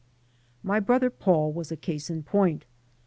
[0.63, 2.65] My brother Paul was a case in point.